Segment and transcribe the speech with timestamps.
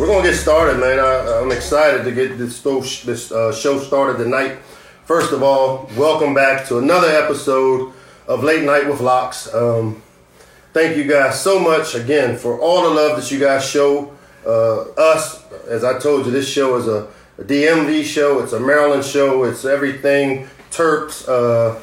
[0.00, 0.98] we're gonna get started, man.
[0.98, 2.62] I, am excited to get this,
[3.02, 4.56] this uh, show started tonight.
[5.04, 7.92] First of all, welcome back to another episode
[8.26, 9.52] of Late Night with Locks.
[9.52, 10.02] Um,
[10.72, 14.16] thank you guys so much again for all the love that you guys show
[14.46, 15.44] uh, us.
[15.68, 17.06] As I told you, this show is a,
[17.36, 18.42] a, DMV show.
[18.42, 19.44] It's a Maryland show.
[19.44, 21.28] It's everything Terps.
[21.28, 21.78] Uh,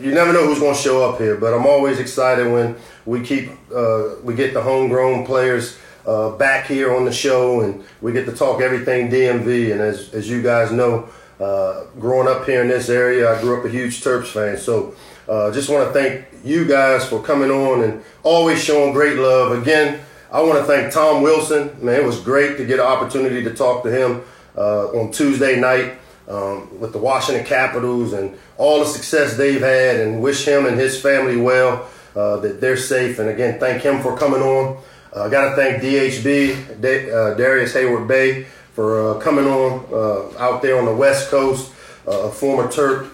[0.00, 3.20] you never know who's going to show up here, but I'm always excited when we
[3.20, 5.76] keep uh, we get the homegrown players
[6.08, 9.72] uh, back here on the show, and we get to talk everything DMV.
[9.72, 11.08] And as as you guys know,
[11.38, 14.56] uh, growing up here in this area, I grew up a huge Terps fan.
[14.56, 14.94] So
[15.28, 19.52] uh, just want to thank you guys for coming on and always showing great love.
[19.52, 20.00] Again,
[20.32, 21.76] I want to thank Tom Wilson.
[21.84, 24.22] Man, it was great to get an opportunity to talk to him
[24.56, 30.00] uh, on Tuesday night um, with the Washington Capitals and all the success they've had,
[30.00, 33.18] and wish him and his family well, uh, that they're safe.
[33.18, 34.82] And again, thank him for coming on.
[35.18, 40.38] Uh, I got to thank DHB, D- uh, Darrius Heyward-Bey, for uh, coming on uh,
[40.38, 41.72] out there on the West Coast,
[42.06, 43.10] a former Terp.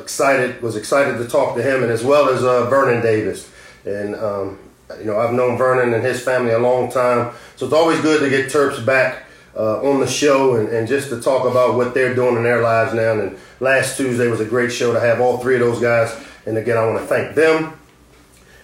[0.00, 3.50] excited, was excited to talk to him, and as well as Vernon Davis.
[3.84, 4.58] And um,
[4.98, 8.20] you know, I've known Vernon and his family a long time, so it's always good
[8.20, 11.94] to get Terps back uh, on the show and, and just to talk about what
[11.94, 13.12] they're doing in their lives now.
[13.12, 16.18] And last Tuesday was a great show to have all three of those guys.
[16.46, 17.77] And again, I want to thank them.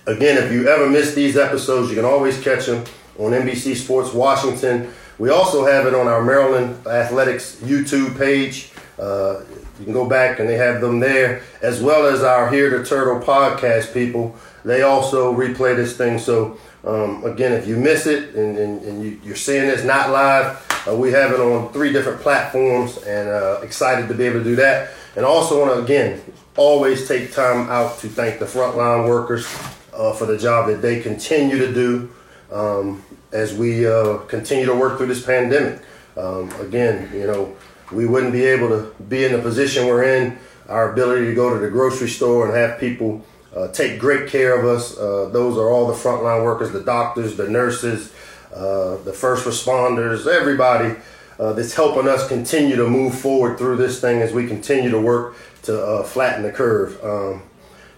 [0.06, 2.84] Again, if you ever miss these episodes, you can always catch them
[3.18, 4.92] on NBC Sports Washington.
[5.18, 8.70] We also have it on our Maryland Athletics YouTube page.
[8.98, 9.40] Uh,
[9.78, 12.84] you can go back and they have them there, as well as our Here to
[12.84, 14.36] Turtle podcast people.
[14.62, 16.18] They also replay this thing.
[16.18, 20.10] So, um, again, if you miss it and, and, and you, are seeing this not
[20.10, 24.40] live, uh, we have it on three different platforms and uh, excited to be able
[24.40, 24.90] to do that.
[25.16, 26.20] And also want to, again,
[26.56, 29.46] always take time out to thank the frontline workers
[29.94, 32.10] uh, for the job that they continue to do
[32.52, 35.80] um, as we uh, continue to work through this pandemic.
[36.16, 37.56] Um, again, you know,
[37.92, 41.52] we wouldn't be able to be in the position we're in, our ability to go
[41.52, 43.24] to the grocery store and have people
[43.54, 44.96] uh, take great care of us.
[44.96, 48.12] Uh, those are all the frontline workers, the doctors, the nurses,
[48.54, 50.94] uh, the first responders, everybody
[51.38, 55.00] uh, that's helping us continue to move forward through this thing as we continue to
[55.00, 57.02] work to flatten the curve.
[57.02, 57.42] Um,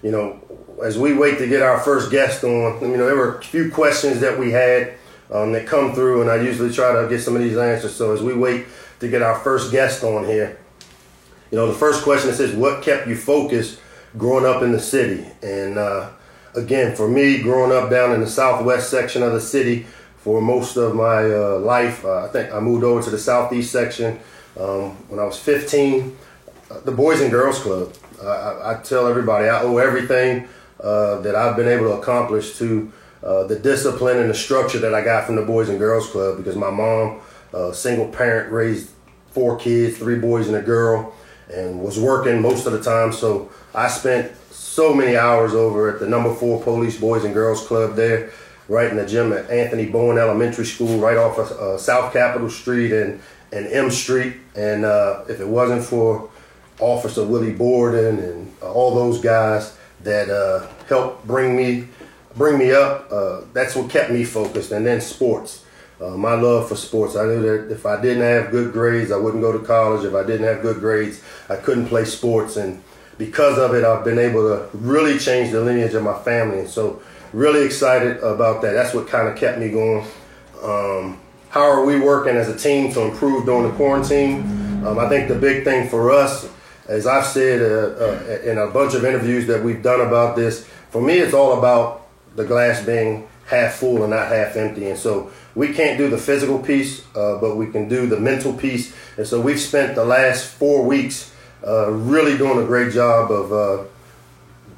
[0.06, 0.40] you know,
[0.84, 3.72] as we wait to get our first guest on, you know, there were a few
[3.72, 4.94] questions that we had
[5.32, 7.96] um, that come through, and I usually try to get some of these answers.
[7.96, 8.66] So as we wait
[9.00, 10.60] to get our first guest on here,
[11.50, 13.80] you know, the first question says, "What kept you focused
[14.16, 16.10] growing up in the city?" And uh,
[16.54, 19.86] again, for me, growing up down in the southwest section of the city,
[20.18, 22.04] for most of my uh, life.
[22.04, 24.20] Uh, I think I moved over to the southeast section
[24.56, 26.16] um, when I was 15.
[26.70, 27.92] Uh, the Boys and Girls Club.
[28.26, 30.48] I, I, tell everybody I owe everything
[30.80, 32.92] uh, that I've been able to accomplish to
[33.22, 36.36] uh, the discipline and the structure that I got from the Boys and Girls Club
[36.36, 37.20] because my mom,
[37.72, 38.90] single parent, raised
[39.30, 41.14] four kids, three boys and a girl,
[41.52, 43.12] and was working most of the time.
[43.12, 47.66] So I spent so many hours over at the number four Police Boys and Girls
[47.66, 48.30] Club there
[48.68, 52.50] right in the gym at Anthony Bowen Elementary School, right off of uh, South Capitol
[52.50, 53.20] Street and,
[53.52, 54.36] and M Street.
[54.54, 56.30] And uh, if it wasn't for
[56.80, 61.88] Officer Willie Borden and uh, all those guys that uh, helped bring me
[62.36, 64.70] bring me up, uh, that's what kept me focused.
[64.72, 65.64] And then sports.
[65.98, 67.16] Uh, my love for sports.
[67.16, 70.04] I knew that if I didn't have good grades, I wouldn't go to college.
[70.04, 72.58] If I didn't have good grades, I couldn't play sports.
[72.58, 72.82] And
[73.16, 76.60] because of it, I've been able to really change the lineage of my family.
[76.60, 77.00] And so
[77.32, 78.72] really excited about that.
[78.72, 80.06] That's what kind of kept me going.
[80.62, 84.40] Um, how are we working as a team to improve during the quarantine?
[84.86, 86.50] Um, I think the big thing for us,
[86.88, 90.66] as I've said uh, uh, in a bunch of interviews that we've done about this,
[90.90, 94.88] for me, it's all about the glass being half full and not half empty.
[94.88, 98.52] And so we can't do the physical piece, uh, but we can do the mental
[98.52, 98.94] piece.
[99.16, 101.32] And so we've spent the last four weeks
[101.66, 103.84] uh, really doing a great job of uh,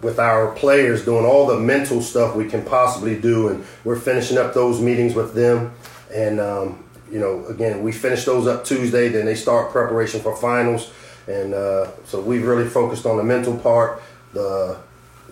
[0.00, 4.38] with our players doing all the mental stuff we can possibly do, and we're finishing
[4.38, 5.72] up those meetings with them.
[6.14, 9.08] And um, you know, again, we finish those up Tuesday.
[9.08, 10.92] Then they start preparation for finals,
[11.28, 14.02] and uh, so we've really focused on the mental part,
[14.32, 14.78] the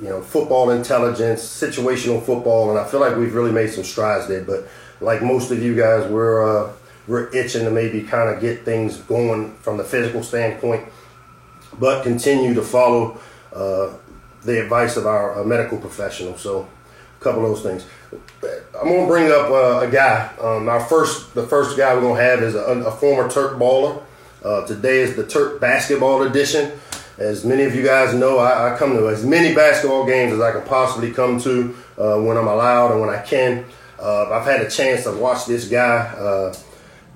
[0.00, 4.28] you know, football intelligence, situational football, and I feel like we've really made some strides
[4.28, 4.44] there.
[4.44, 4.68] But
[5.00, 6.72] like most of you guys, we're uh,
[7.08, 10.88] we're itching to maybe kind of get things going from the physical standpoint,
[11.78, 13.18] but continue to follow.
[13.52, 13.94] Uh,
[14.46, 16.38] the advice of our uh, medical professional.
[16.38, 16.66] So,
[17.20, 17.86] a couple of those things.
[18.80, 20.30] I'm gonna bring up uh, a guy.
[20.40, 24.02] Um, our first, the first guy we're gonna have is a, a former Terp baller.
[24.44, 26.72] Uh, today is the Terp basketball edition.
[27.18, 30.40] As many of you guys know, I, I, come to as many basketball games as
[30.40, 33.64] I can possibly come to uh, when I'm allowed and when I can.
[33.98, 35.98] Uh, I've had a chance to watch this guy.
[35.98, 36.54] Uh,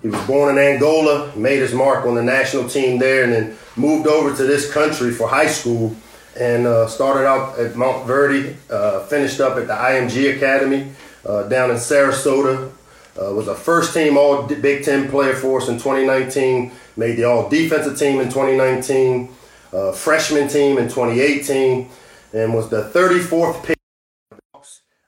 [0.01, 3.57] he was born in Angola, made his mark on the national team there, and then
[3.77, 5.95] moved over to this country for high school
[6.39, 10.91] and uh, started out at Montverde, uh, finished up at the IMG Academy
[11.27, 12.73] uh, down in Sarasota.
[13.21, 17.25] Uh, was a first team All Big Ten player for us in 2019, made the
[17.25, 19.29] All Defensive team in 2019,
[19.73, 21.89] uh, freshman team in 2018,
[22.33, 23.79] and was the 34th pick.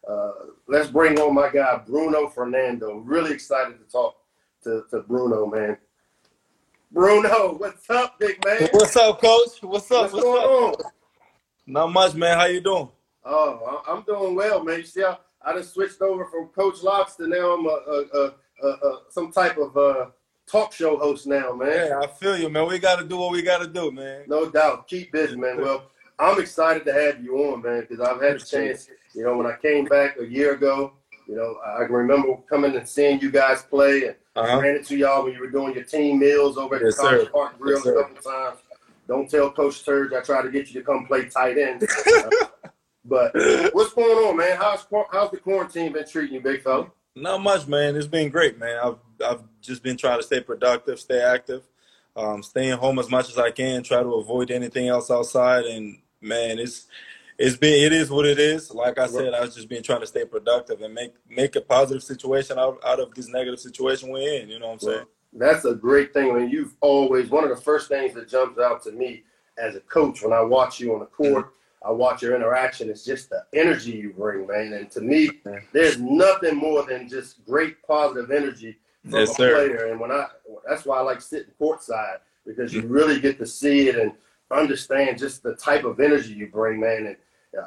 [0.08, 0.32] Uh,
[0.66, 2.96] let's bring on my guy, Bruno Fernando.
[2.98, 4.16] Really excited to talk
[4.64, 5.76] to, to Bruno, man.
[6.90, 8.68] Bruno, what's up, big man?
[8.72, 9.62] What's up, coach?
[9.62, 10.02] What's up?
[10.02, 10.84] What's, what's going up?
[10.84, 10.90] on?
[11.66, 12.36] Not much, man.
[12.36, 12.88] How you doing?
[13.24, 14.78] Oh, I'm doing well, man.
[14.80, 18.32] You see, I, I just switched over from Coach Locks to now I'm a, a,
[18.62, 20.06] a, a some type of uh,
[20.52, 21.88] talk show host now, man.
[21.88, 22.68] Yeah, I feel you, man.
[22.68, 24.24] We got to do what we got to do, man.
[24.28, 24.86] No doubt.
[24.86, 25.60] Keep busy, man.
[25.60, 25.84] Well,
[26.18, 28.88] I'm excited to have you on, man, because I've had the chance.
[29.14, 30.92] You know, when I came back a year ago,
[31.26, 34.60] you know, I can remember coming and seeing you guys play and uh-huh.
[34.60, 37.32] ran into y'all when you were doing your team meals over at yes, the College
[37.32, 38.58] Park Grill yes, a couple times.
[39.08, 41.86] Don't tell Coach Turge I tried to get you to come play tight end.
[43.04, 43.32] But
[43.72, 44.56] what's going on, man?
[44.56, 46.86] How's how's the quarantine been treating you, big fella?
[47.14, 47.96] Not much, man.
[47.96, 48.78] It's been great, man.
[48.82, 51.62] I've I've just been trying to stay productive, stay active,
[52.16, 55.64] um, staying home as much as I can, try to avoid anything else outside.
[55.64, 56.86] And man, it's
[57.38, 58.72] it's been it is what it is.
[58.72, 62.02] Like I said, I've just been trying to stay productive and make make a positive
[62.02, 64.48] situation out, out of this negative situation we're in.
[64.48, 65.06] You know what I'm saying?
[65.34, 66.30] That's a great thing.
[66.30, 69.24] I mean, you've always one of the first things that jumps out to me
[69.58, 71.46] as a coach when I watch you on the court.
[71.46, 71.61] Mm-hmm.
[71.84, 72.90] I watch your interaction.
[72.90, 74.72] It's just the energy you bring, man.
[74.72, 75.30] And to me,
[75.72, 79.54] there's nothing more than just great positive energy from yes, a sir.
[79.54, 79.86] player.
[79.90, 80.26] And when I,
[80.68, 84.12] that's why I like sitting courtside because you really get to see it and
[84.50, 87.06] understand just the type of energy you bring, man.
[87.06, 87.16] And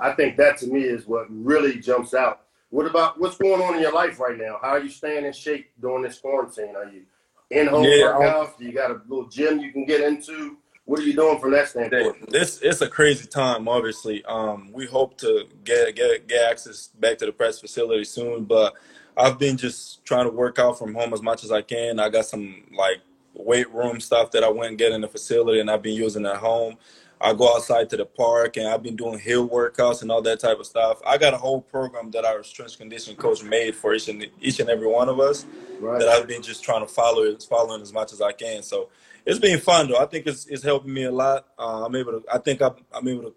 [0.02, 2.42] I think that to me is what really jumps out.
[2.70, 4.58] What about what's going on in your life right now?
[4.62, 6.76] How are you staying in shape during this quarantine?
[6.76, 7.04] Are you
[7.52, 8.58] in home yeah, um, workouts?
[8.58, 10.58] Do you got a little gym you can get into?
[10.86, 12.30] What are you doing from that standpoint?
[12.30, 13.68] This it's a crazy time.
[13.68, 18.46] Obviously, um, we hope to get get get access back to the press facility soon.
[18.46, 18.76] But
[19.18, 22.00] I've been just trying to work out from home as much as I can.
[22.00, 23.02] I got some like
[23.34, 26.26] weight room stuff that I went and get in the facility, and I've been using
[26.26, 26.78] at home.
[27.20, 30.42] I go outside to the park and I've been doing hill workouts and all that
[30.42, 31.02] type of stuff.
[31.06, 34.60] I got a whole program that our strength conditioning coach made for each and each
[34.60, 35.46] and every one of us
[35.80, 35.98] right.
[35.98, 38.62] that I've been just trying to follow following as much as I can.
[38.64, 38.90] So
[39.26, 39.98] it's been fun though.
[39.98, 41.48] I think it's it's helping me a lot.
[41.58, 42.24] Uh, I'm able to.
[42.32, 43.36] I think I'm, I'm able to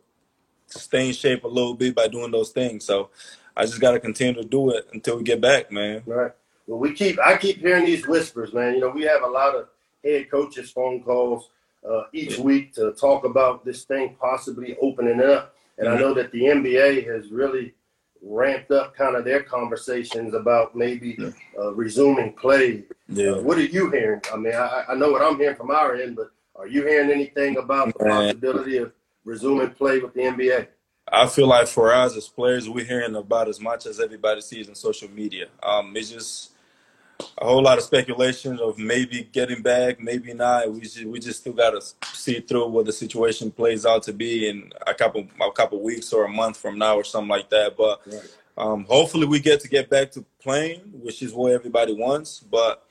[0.66, 2.84] stay in shape a little bit by doing those things.
[2.84, 3.10] So
[3.56, 6.02] I just got to continue to do it until we get back, man.
[6.06, 6.32] Right.
[6.66, 7.18] Well, we keep.
[7.18, 8.74] I keep hearing these whispers, man.
[8.74, 9.68] You know, we have a lot of
[10.04, 11.50] head coaches phone calls
[11.88, 15.54] uh, each week to talk about this thing possibly opening up.
[15.78, 15.96] And mm-hmm.
[15.96, 17.74] I know that the NBA has really
[18.22, 21.16] ramped up kind of their conversations about maybe
[21.58, 22.84] uh, resuming play.
[23.08, 23.32] Yeah.
[23.32, 24.20] Uh, what are you hearing?
[24.32, 27.10] I mean, I, I, know what I'm hearing from our end, but are you hearing
[27.10, 28.92] anything about the possibility of
[29.24, 30.68] resuming play with the NBA?
[31.10, 34.68] I feel like for us as players, we're hearing about as much as everybody sees
[34.68, 35.46] in social media.
[35.62, 36.52] Um, it's just
[37.38, 40.72] a whole lot of speculation of maybe getting back, maybe not.
[40.72, 41.80] We just, we just still got to
[42.14, 46.12] see through what the situation plays out to be in a couple a couple weeks
[46.12, 47.76] or a month from now or something like that.
[47.76, 48.36] But right.
[48.56, 52.40] um, hopefully we get to get back to playing, which is what everybody wants.
[52.40, 52.84] But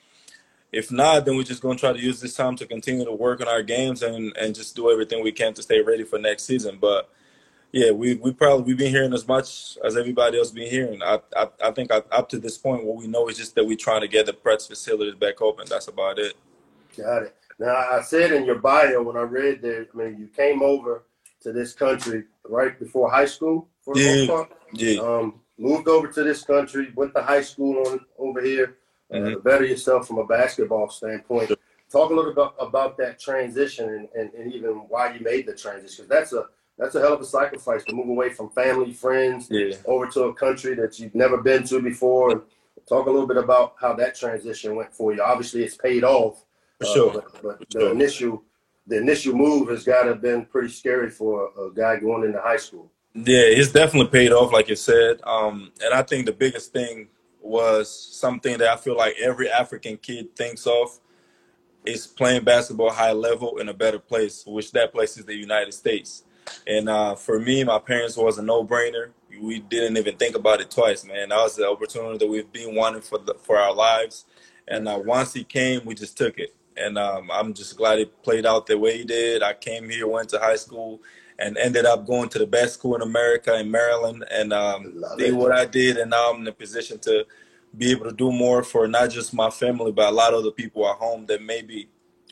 [0.72, 3.14] if not, then we're just going to try to use this time to continue to
[3.14, 6.20] work on our games and and just do everything we can to stay ready for
[6.20, 6.78] next season.
[6.82, 7.10] But
[7.72, 11.02] yeah, we we probably we've been hearing as much as everybody else been hearing.
[11.02, 13.66] I I, I think I, up to this point, what we know is just that
[13.66, 15.66] we're trying to get the press facilities back open.
[15.70, 16.36] That's about it.
[16.96, 17.36] Got it.
[17.60, 21.04] Now I said in your bio when I read that, I mean, you came over
[21.42, 24.16] to this country right before high school for the yeah.
[24.16, 24.52] most part.
[24.74, 25.00] Yeah.
[25.00, 28.78] Um, moved over to this country, went to high school on over here,
[29.12, 29.30] uh, mm-hmm.
[29.32, 31.52] to better yourself from a basketball standpoint.
[31.90, 35.48] Talk a little bit about, about that transition and, and, and even why you made
[35.48, 36.06] the transition.
[36.06, 39.48] Because that's a that's a hell of a sacrifice to move away from family, friends,
[39.50, 39.74] yeah.
[39.86, 42.32] over to a country that you've never been to before.
[42.32, 42.42] And
[42.88, 45.22] talk a little bit about how that transition went for you.
[45.22, 46.44] Obviously, it's paid off.
[46.80, 47.14] For uh, sure.
[47.14, 47.92] But, but the sure.
[47.92, 48.44] initial
[48.88, 52.24] the initial move has got to have been pretty scary for a, a, guy going
[52.24, 52.90] into high school.
[53.14, 55.20] Yeah, it's definitely paid off, like you said.
[55.26, 57.10] Um, and I think the biggest thing
[57.42, 61.00] was something that I feel like every African kid thinks of
[61.86, 65.74] is playing basketball high level in a better place, which that place is the United
[65.74, 66.24] States.
[66.66, 69.12] And uh, for me, my parents was a no-brainer.
[69.40, 71.30] We didn't even think about it twice, man.
[71.30, 74.26] That was the opportunity that we've been wanting for the, for our lives.
[74.68, 76.56] And uh, once he came, we just took it.
[76.76, 79.44] And um, I'm just glad it played out the way it did.
[79.44, 81.02] I came here, went to high school,
[81.40, 85.34] and ended up going to the best school in America in Maryland, and um, did
[85.36, 85.98] what I did.
[85.98, 87.26] And now I'm in a position to
[87.78, 90.52] be able to do more for not just my family, but a lot of other
[90.52, 91.90] people at home that maybe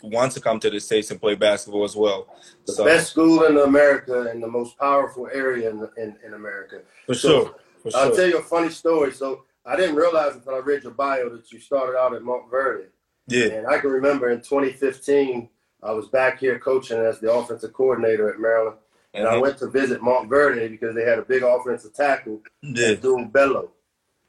[0.09, 2.27] want to come to the states and play basketball as well.
[2.65, 6.81] The so, best school in America and the most powerful area in in, in America.
[7.05, 7.55] For so, sure.
[7.83, 9.12] For I'll tell you a funny story.
[9.12, 12.88] So I didn't realize until I read your bio that you started out at Montverde.
[13.27, 13.45] Yeah.
[13.47, 15.50] And I can remember in 2015,
[15.81, 18.77] I was back here coaching as the offensive coordinator at Maryland.
[19.13, 19.35] And mm-hmm.
[19.35, 22.95] I went to visit Montverde because they had a big offensive tackle, yeah.
[22.95, 23.71] doing Bello.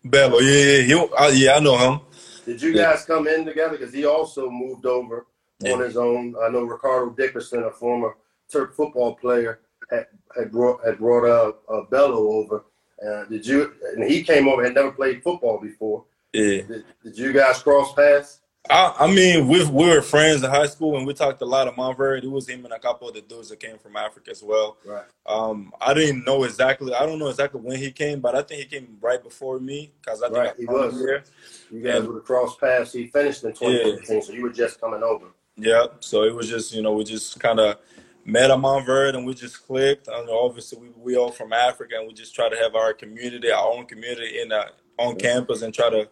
[0.04, 2.00] Bello, yeah, yeah, uh, yeah, I know him.
[2.45, 3.76] Did you guys come in together?
[3.76, 5.26] Because he also moved over
[5.61, 5.73] yeah.
[5.73, 6.35] on his own.
[6.43, 8.17] I know Ricardo Dickerson, a former
[8.53, 9.61] Terp football player,
[9.91, 12.65] had, had brought had brought uh, uh, Bello over.
[13.05, 13.73] Uh, did you?
[13.95, 14.65] And he came over.
[14.65, 16.05] Had never played football before.
[16.33, 16.63] Yeah.
[16.63, 18.41] Did, did you guys cross paths?
[18.71, 21.69] I, I, mean, we we were friends in high school, and we talked a lot
[21.69, 22.25] of Montverde.
[22.25, 24.77] It was him and a couple of the dudes that came from Africa as well.
[24.85, 25.05] Right.
[25.25, 26.93] Um, I didn't know exactly.
[26.95, 29.93] I don't know exactly when he came, but I think he came right before me
[30.01, 31.25] because I think right, I he was here.
[31.71, 32.93] You guys and, would have crossed paths.
[32.93, 34.23] He finished in 2015, yeah.
[34.23, 35.27] so you were just coming over.
[35.57, 35.87] Yeah.
[36.01, 37.79] So it was just you know we just kind of
[38.25, 40.09] met at Montverde and we just clicked.
[40.09, 42.93] I know obviously we we all from Africa, and we just try to have our
[42.93, 44.67] community, our own community in uh,
[44.99, 46.09] on campus, and try to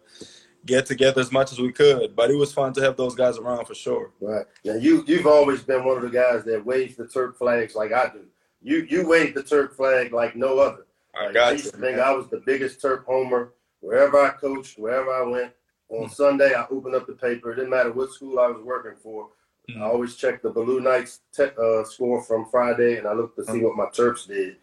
[0.65, 2.15] get together as much as we could.
[2.15, 4.11] But it was fun to have those guys around for sure.
[4.19, 4.45] Right.
[4.63, 7.93] Now you you've always been one of the guys that waves the Terp flags like
[7.93, 8.25] I do.
[8.61, 10.85] You you wave the Terp flag like no other.
[11.17, 11.71] I got I used you.
[11.71, 15.51] to think I was the biggest Terp homer wherever I coached, wherever I went.
[15.89, 17.51] On mm Sunday, I opened up the paper.
[17.51, 19.29] It didn't matter what school I was working for.
[19.69, 23.35] Mm I always check the Ballou Knights te- uh, score from Friday, and I look
[23.35, 24.57] to see mm what my Terps did.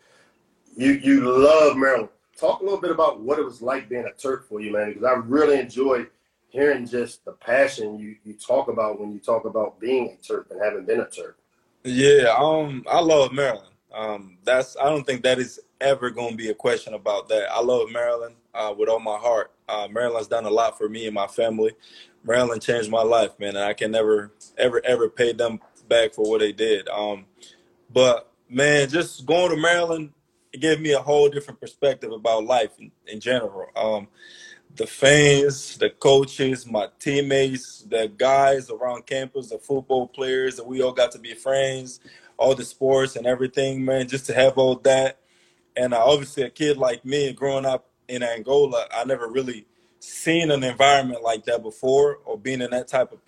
[0.77, 4.11] You you love Maryland talk a little bit about what it was like being a
[4.11, 6.09] Terp for you, man, because I really enjoyed
[6.49, 10.51] hearing just the passion you, you talk about when you talk about being a Terp
[10.51, 11.35] and having been a Terp.
[11.85, 13.69] Yeah, um, I love Maryland.
[13.93, 17.51] Um, that's I don't think that is ever going to be a question about that.
[17.51, 19.53] I love Maryland uh, with all my heart.
[19.69, 21.73] Uh, Maryland's done a lot for me and my family.
[22.25, 26.29] Maryland changed my life, man, and I can never, ever, ever pay them back for
[26.29, 26.89] what they did.
[26.89, 27.27] Um,
[27.93, 30.13] but man, just going to Maryland
[30.53, 33.67] it gave me a whole different perspective about life in, in general.
[33.75, 34.09] Um,
[34.77, 40.83] the fans, the coaches, my teammates, the guys around campus, the football players, and we
[40.83, 42.01] all got to be friends,
[42.37, 45.19] all the sports and everything, man, just to have all that.
[45.77, 49.67] And uh, obviously, a kid like me growing up in Angola, I never really
[50.03, 53.21] seen an environment like that before or being in that type of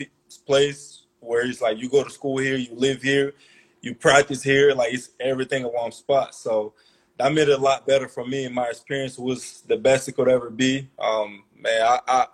[0.44, 3.32] place where it's like you go to school here, you live here,
[3.80, 6.34] you practice here, like it's everything in one spot.
[6.34, 6.74] So
[7.18, 8.44] that made it a lot better for me.
[8.44, 10.88] And my experience was the best it could ever be.
[10.98, 12.26] Um, man, I, I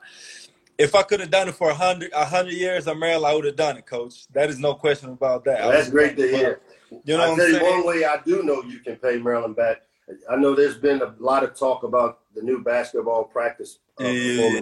[0.79, 3.35] if I could have done it for a hundred a hundred years in Maryland, I
[3.35, 4.27] would have done it, Coach.
[4.29, 5.61] That is no question about that.
[5.61, 6.63] Well, that's great to hear.
[7.05, 9.83] You know, I tell you one way I do know you can pay Maryland back.
[10.29, 14.61] I know there's been a lot of talk about the new basketball practice uh, yeah,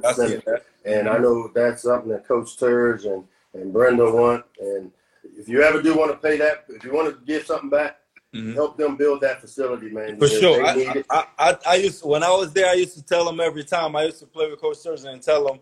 [0.84, 3.24] and I know that's something that Coach Turge and
[3.54, 4.44] and Brenda want.
[4.60, 4.90] And
[5.36, 7.98] if you ever do want to pay that, if you want to give something back,
[8.34, 8.52] Mm-hmm.
[8.52, 10.18] Help them build that facility, man.
[10.18, 10.62] For sure.
[10.62, 13.40] I, I, I, I, used to, when I was there, I used to tell them
[13.40, 13.96] every time.
[13.96, 15.60] I used to play with Coach Thurston and tell them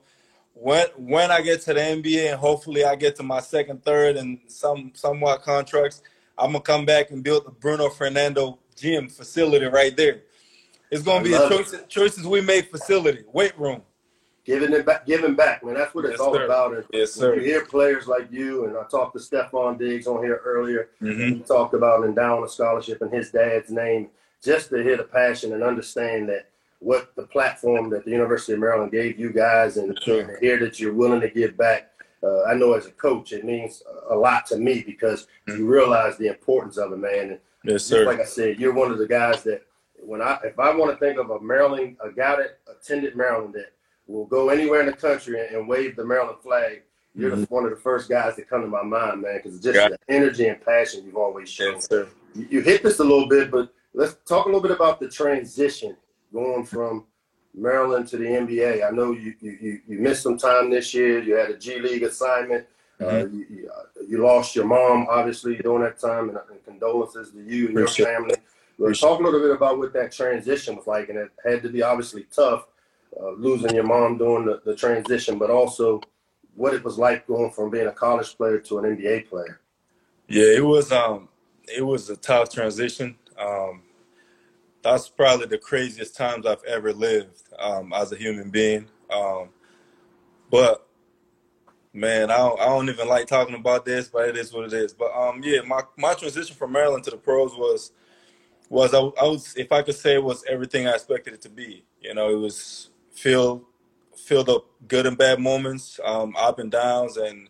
[0.52, 4.16] when when I get to the NBA and hopefully I get to my second, third,
[4.16, 6.02] and some somewhat contracts,
[6.36, 10.22] I'm gonna come back and build the Bruno Fernando gym facility right there.
[10.90, 13.82] It's gonna be a choice, choices we make facility, weight room
[14.46, 15.74] giving it back, giving back, man.
[15.74, 16.44] That's what it's yes, all sir.
[16.44, 16.74] about.
[16.74, 17.34] And yes, sir.
[17.34, 20.90] You hear players like you, and I talked to Stefon Diggs on here earlier.
[21.02, 21.38] Mm-hmm.
[21.38, 24.08] He talked about endowing a scholarship in his dad's name,
[24.42, 28.60] just to hear the passion and understand that what the platform that the University of
[28.60, 30.20] Maryland gave you guys, and, sure.
[30.20, 31.90] and hear that you're willing to give back.
[32.22, 35.58] Uh, I know as a coach, it means a lot to me because mm-hmm.
[35.58, 37.30] you realize the importance of it, man.
[37.30, 38.04] And yes, sir.
[38.04, 39.62] Like I said, you're one of the guys that
[40.00, 43.54] when I if I want to think of a Maryland, a guy that attended Maryland
[43.54, 43.72] that
[44.06, 46.82] will go anywhere in the country and, and wave the Maryland flag,
[47.14, 47.40] you're mm-hmm.
[47.40, 49.98] the, one of the first guys that come to my mind, man, because just the
[50.08, 51.74] energy and passion you've always shown.
[51.74, 51.88] Yes,
[52.34, 55.08] you, you, hit this a little bit, but let's talk a little bit about the
[55.08, 55.96] transition
[56.32, 57.04] going from
[57.54, 58.86] Maryland to the NBA.
[58.86, 61.22] I know you you, you missed some time this year.
[61.22, 62.66] You had a G League assignment.
[63.00, 63.16] Uh, mm-hmm.
[63.16, 67.68] Uh, you, you, lost your mom, obviously, during that time, and, and condolences to you
[67.68, 68.36] and Appreciate your family.
[68.78, 71.68] But talk a little bit about what that transition was like, and it had to
[71.68, 72.66] be obviously tough
[73.20, 76.00] uh, losing your mom during the, the transition, but also
[76.54, 79.60] what it was like going from being a college player to an NBA player.
[80.28, 81.28] Yeah, it was um
[81.68, 83.16] it was a tough transition.
[83.38, 83.82] Um,
[84.82, 88.86] that's probably the craziest times I've ever lived um, as a human being.
[89.10, 89.48] Um,
[90.50, 90.85] but
[91.96, 94.72] man, I don't, I don't even like talking about this, but it is what it
[94.72, 94.92] is.
[94.92, 97.92] But um, yeah, my my transition from Maryland to the pros was
[98.68, 101.48] was I, I was if I could say it was everything I expected it to
[101.48, 101.84] be.
[102.00, 103.64] You know, it was feel
[104.14, 107.48] filled up good and bad moments, um, up and downs, and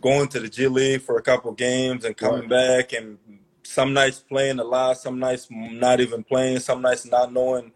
[0.00, 2.88] going to the G League for a couple games and coming right.
[2.88, 3.18] back, and
[3.62, 7.72] some nights playing a lot, some nights not even playing, some nights not knowing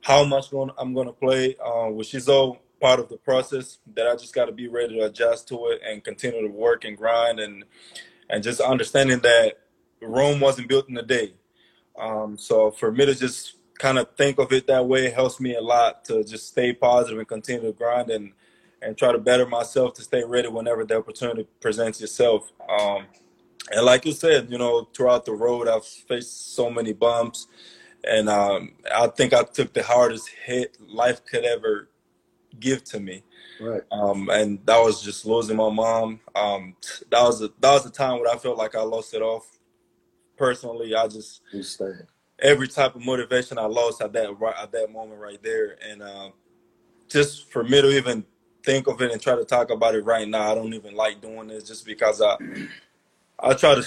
[0.00, 3.78] how much going, I'm going to play, uh, which is all part of the process
[3.94, 6.84] that I just got to be ready to adjust to it and continue to work
[6.84, 7.64] and grind and
[8.28, 9.54] and just understanding that
[10.02, 11.32] Rome wasn't built in a day.
[11.98, 15.54] Um, so for me to just kind of think of it that way helps me
[15.54, 18.32] a lot to just stay positive and continue to grind and
[18.82, 22.52] and try to better myself to stay ready whenever the opportunity presents itself.
[22.68, 23.06] Um,
[23.70, 27.46] and like you said, you know, throughout the road, I've faced so many bumps,
[28.06, 31.88] and um, I think I took the hardest hit life could ever
[32.60, 33.22] give to me.
[33.60, 33.82] Right.
[33.92, 36.20] Um, and that was just losing my mom.
[36.34, 36.76] Um,
[37.10, 39.46] that was a, that was the time when I felt like I lost it off.
[40.36, 41.42] Personally, I just
[42.40, 46.02] every type of motivation I lost at that right at that moment right there, and
[46.02, 46.30] uh,
[47.08, 48.24] just for me to even
[48.64, 51.20] think of it and try to talk about it right now, I don't even like
[51.20, 52.36] doing this just because I
[53.38, 53.86] I try to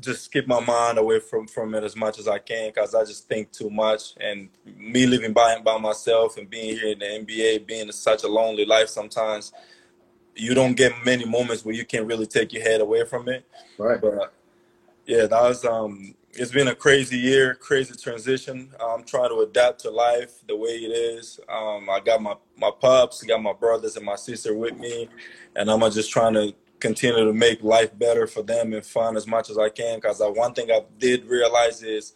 [0.00, 3.04] just keep my mind away from from it as much as I can because I
[3.04, 4.14] just think too much.
[4.20, 8.28] And me living by by myself and being here in the NBA, being such a
[8.28, 9.52] lonely life sometimes,
[10.34, 13.46] you don't get many moments where you can really take your head away from it.
[13.78, 14.00] Right.
[14.00, 14.34] But
[15.06, 16.14] yeah, that was um.
[16.38, 18.70] It's been a crazy year, crazy transition.
[18.78, 21.40] I'm trying to adapt to life the way it is.
[21.48, 25.08] Um, I got my my pups, got my brothers and my sister with me,
[25.54, 29.26] and I'm just trying to continue to make life better for them and fun as
[29.26, 29.98] much as I can.
[29.98, 32.14] Because one thing I did realize is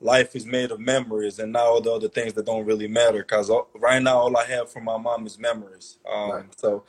[0.00, 3.18] life is made of memories and not all the other things that don't really matter.
[3.18, 5.98] Because right now, all I have from my mom is memories.
[6.10, 6.44] Um, right.
[6.58, 6.84] So,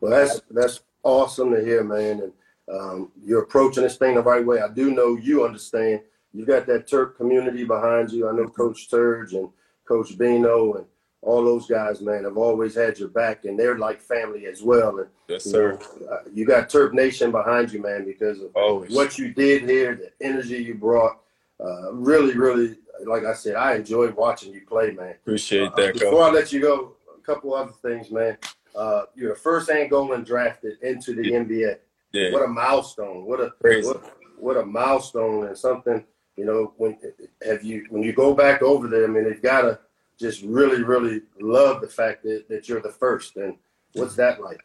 [0.00, 2.20] well, that's that's awesome to hear, man.
[2.20, 2.32] And
[2.72, 4.60] um, you're approaching this thing the right way.
[4.60, 6.00] I do know you understand.
[6.32, 8.28] You got that Terp community behind you.
[8.28, 9.50] I know Coach Turge and
[9.86, 10.86] Coach Bino and
[11.22, 14.98] all those guys, man, have always had your back, and they're like family as well.
[14.98, 15.78] And yes, sir.
[16.00, 18.92] You, know, uh, you got Terp Nation behind you, man, because of always.
[18.92, 21.18] what you did here, the energy you brought.
[21.64, 25.14] Uh, really, really, like I said, I enjoyed watching you play, man.
[25.22, 25.94] Appreciate uh, that.
[25.94, 28.36] Before I let you go, a couple other things, man.
[28.74, 31.38] Uh, you're the first Angolan drafted into the yeah.
[31.38, 31.76] NBA.
[32.12, 32.32] Yeah.
[32.32, 33.24] What a milestone!
[33.24, 36.04] What a what, what a milestone and something.
[36.36, 36.98] You know, when
[37.46, 39.04] have you when you go back over there?
[39.04, 39.78] I mean, they've got to
[40.18, 43.36] just really, really love the fact that, that you're the first.
[43.36, 43.56] And
[43.94, 44.60] what's that like?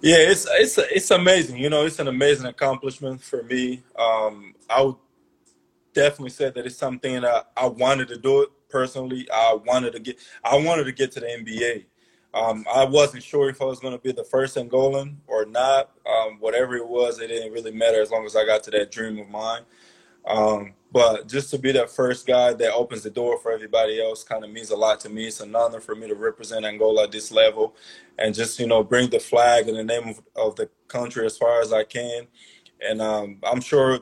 [0.00, 1.56] Yeah, it's it's it's amazing.
[1.56, 3.82] You know, it's an amazing accomplishment for me.
[3.98, 4.96] Um, I would
[5.92, 9.26] definitely say that it's something that I wanted to do it personally.
[9.32, 11.86] I wanted to get I wanted to get to the NBA.
[12.34, 15.92] Um, I wasn't sure if I was going to be the first Angolan or not.
[16.06, 18.90] Um, whatever it was, it didn't really matter as long as I got to that
[18.90, 19.62] dream of mine.
[20.26, 24.24] Um, but just to be that first guy that opens the door for everybody else
[24.24, 25.26] kind of means a lot to me.
[25.26, 27.76] It's an honor for me to represent Angola at this level
[28.18, 31.36] and just, you know, bring the flag in the name of, of the country as
[31.36, 32.28] far as I can.
[32.80, 34.00] And um, I'm sure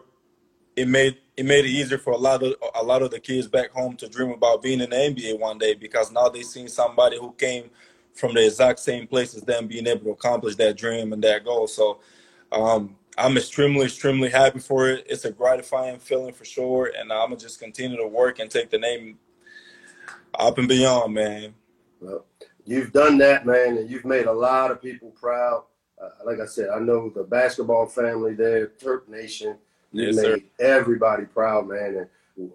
[0.76, 3.48] it made it made it easier for a lot of a lot of the kids
[3.48, 6.68] back home to dream about being in the NBA one day because now they seen
[6.68, 7.70] somebody who came
[8.12, 11.44] from the exact same place as them being able to accomplish that dream and that
[11.44, 11.66] goal.
[11.66, 11.98] So
[12.52, 15.06] um, I'm extremely, extremely happy for it.
[15.08, 18.70] It's a gratifying feeling for sure, and I'm gonna just continue to work and take
[18.70, 19.18] the name
[20.38, 21.54] up and beyond, man.
[22.00, 22.24] Well,
[22.64, 25.64] you've done that, man, and you've made a lot of people proud.
[26.00, 29.58] Uh, like I said, I know the basketball family there, Terp Nation.
[29.92, 30.40] You yes, made sir.
[30.58, 32.08] everybody proud, man.
[32.36, 32.50] And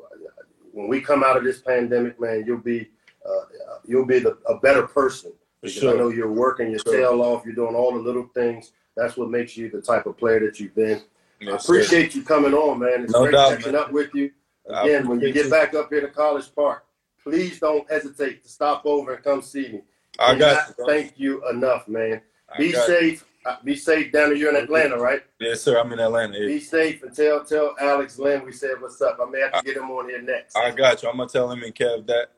[0.74, 2.90] when we come out of this pandemic, man, you'll be
[3.26, 5.94] uh, you'll be the, a better person because sure.
[5.94, 6.94] I know you're working your sure.
[6.94, 7.46] tail off.
[7.46, 10.60] You're doing all the little things that's what makes you the type of player that
[10.60, 11.02] you've been.
[11.48, 13.04] I appreciate you coming on, man.
[13.04, 13.82] It's no great doubt, catching man.
[13.82, 14.32] up with you.
[14.68, 15.52] Again, when you get you.
[15.52, 16.86] back up here to College Park,
[17.24, 19.82] please don't hesitate to stop over and come see me.
[20.20, 20.86] I got you.
[20.86, 22.22] Thank you enough, man.
[22.58, 23.26] Be safe.
[23.46, 24.38] Uh, be safe down there.
[24.38, 25.24] You're in Atlanta, right?
[25.40, 25.80] Yes, sir.
[25.80, 26.38] I'm in Atlanta.
[26.38, 26.48] Yeah.
[26.48, 29.18] Be safe and tell tell Alex Len we said what's up.
[29.22, 30.58] I may have to get him on here next.
[30.58, 31.10] I got you.
[31.10, 32.32] I'm gonna tell him and Kev that.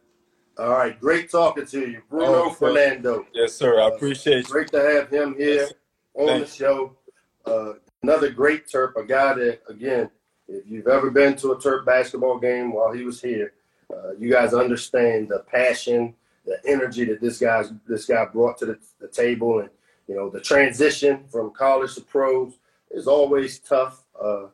[0.60, 3.26] All right, great talking to you, Bruno oh, Fernando.
[3.34, 3.82] Yes, sir.
[3.82, 4.44] I appreciate uh, you.
[4.44, 5.74] Great to have him here yes,
[6.16, 6.96] on the show.
[7.46, 10.10] Uh, another great Terp, a guy that, again,
[10.48, 13.54] if you've ever been to a Terp basketball game while he was here,
[13.92, 16.14] uh, you guys understand the passion,
[16.46, 19.70] the energy that this guy this guy brought to the, the, table, and
[20.08, 22.54] you know the transition from college to pros
[22.90, 24.48] is always tough uh,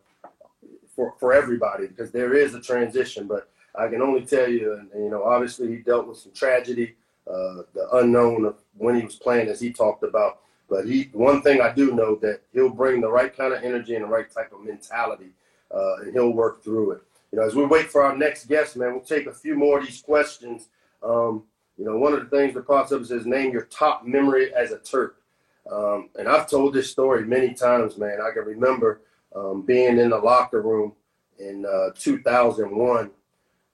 [0.95, 3.27] for for everybody because there is a transition.
[3.27, 6.33] But I can only tell you, and, and you know, obviously he dealt with some
[6.33, 6.95] tragedy,
[7.27, 10.39] uh, the unknown of when he was playing, as he talked about.
[10.69, 13.95] But he, one thing I do know that he'll bring the right kind of energy
[13.95, 15.29] and the right type of mentality,
[15.73, 17.01] uh, and he'll work through it.
[17.31, 19.79] You know, as we wait for our next guest, man, we'll take a few more
[19.79, 20.69] of these questions.
[21.03, 21.43] Um,
[21.77, 24.71] you know, one of the things that pops up says name your top memory as
[24.71, 25.11] a Terp.
[25.71, 28.19] Um, and I've told this story many times, man.
[28.21, 29.01] I can remember
[29.35, 30.93] um, being in the locker room
[31.39, 33.11] in uh, 2001.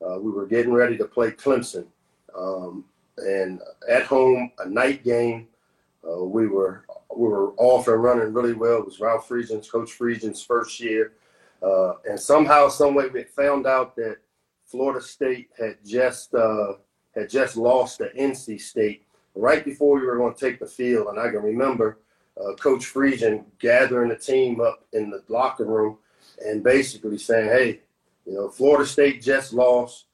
[0.06, 1.86] Uh, we were getting ready to play Clemson.
[2.36, 2.86] Um,
[3.18, 5.48] and at home, a night game.
[6.08, 6.86] Uh, we were
[7.16, 8.80] we were off and running really well.
[8.80, 11.14] It was Ralph Friedgen's, Coach Friedgen's first year.
[11.62, 14.18] Uh, and somehow, someway, we found out that
[14.66, 16.74] Florida State had just uh,
[17.16, 21.08] had just lost to NC State right before we were going to take the field.
[21.08, 22.00] And I can remember
[22.38, 25.98] uh, Coach Friedgen gathering the team up in the locker room
[26.46, 27.82] and basically saying, "Hey,
[28.26, 30.06] you know, Florida State just lost.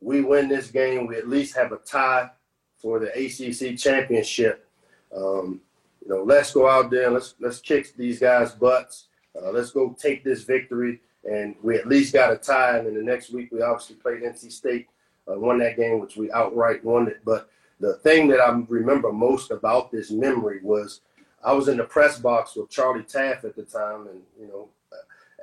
[0.00, 2.30] We win this game, we at least have a tie
[2.76, 4.68] for the ACC championship.
[5.14, 5.60] Um,
[6.02, 9.06] you know, let's go out there and let's let's kick these guys' butts.
[9.40, 12.78] Uh, let's go take this victory, and we at least got a tie.
[12.78, 14.88] And then the next week, we obviously played NC State,
[15.30, 17.20] uh, won that game, which we outright won it.
[17.24, 17.48] But
[17.80, 21.00] the thing that I remember most about this memory was
[21.44, 24.68] I was in the press box with Charlie Taaffe at the time, and you know,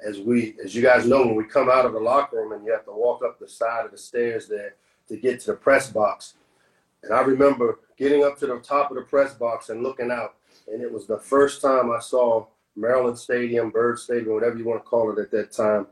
[0.05, 2.65] as we, as you guys know, when we come out of the locker room and
[2.65, 4.75] you have to walk up the side of the stairs there
[5.08, 6.36] to get to the press box,
[7.04, 10.36] and I remember getting up to the top of the press box and looking out,
[10.72, 14.84] and it was the first time I saw Maryland Stadium, Byrd Stadium, whatever you want
[14.84, 15.88] to call it at that time.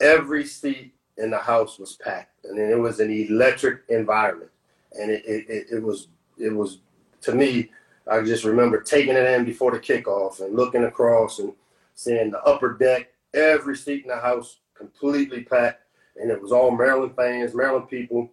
[0.00, 4.50] Every seat in the house was packed, and it was an electric environment,
[4.92, 6.78] and it it, it was it was
[7.22, 7.70] to me.
[8.08, 11.52] I just remember taking it in before the kickoff and looking across and
[11.94, 15.82] seeing the upper deck, every seat in the house completely packed,
[16.16, 18.30] and it was all Maryland fans, Maryland people.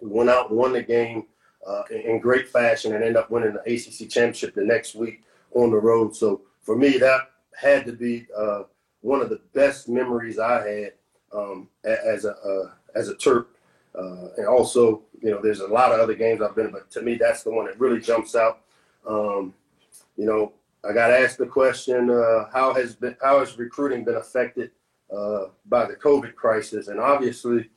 [0.00, 1.26] We went out won the game
[1.66, 5.70] uh, in great fashion and ended up winning the ACC championship the next week on
[5.70, 6.14] the road.
[6.14, 8.62] So for me, that had to be uh,
[9.00, 10.92] one of the best memories I had
[11.32, 13.46] um, as a uh, as a Terp.
[13.94, 17.02] Uh, and also, you know, there's a lot of other games I've been, but to
[17.02, 18.60] me, that's the one that really jumps out.
[19.08, 19.54] Um,
[20.16, 20.52] you know,
[20.88, 24.70] I got asked the question, uh, how has been how has recruiting been affected
[25.14, 26.88] uh, by the COVID crisis?
[26.88, 27.70] And obviously,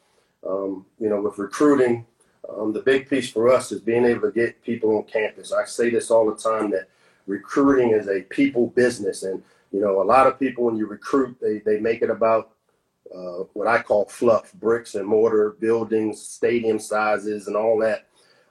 [0.47, 2.05] um, you know, with recruiting,
[2.57, 5.51] um, the big piece for us is being able to get people on campus.
[5.51, 6.87] I say this all the time that
[7.27, 11.37] recruiting is a people business, and you know, a lot of people when you recruit,
[11.41, 12.51] they they make it about
[13.13, 18.07] uh, what I call fluff, bricks and mortar, buildings, stadium sizes, and all that.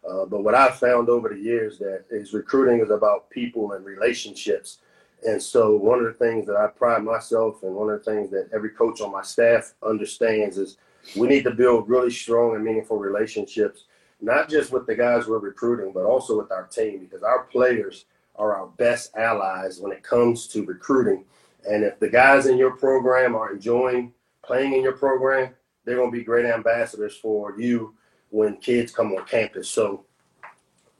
[0.08, 3.84] Uh, but what I've found over the years that is recruiting is about people and
[3.84, 4.78] relationships.
[5.24, 8.30] And so one of the things that I pride myself and one of the things
[8.30, 10.78] that every coach on my staff understands is
[11.16, 13.84] we need to build really strong and meaningful relationships,
[14.20, 18.06] not just with the guys we're recruiting, but also with our team because our players
[18.36, 21.24] are our best allies when it comes to recruiting.
[21.68, 25.54] And if the guys in your program are enjoying playing in your program,
[25.84, 27.94] they're going to be great ambassadors for you
[28.30, 29.68] when kids come on campus.
[29.68, 30.04] So